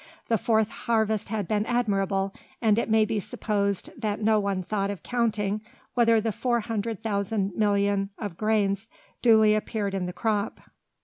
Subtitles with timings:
[0.29, 4.89] The fourth harvest had been admirable, and it may be supposed that no one thought
[4.89, 5.61] of counting
[5.93, 8.89] whether the four hundred thousand millions of grains
[9.21, 10.59] duly appeared in the crop.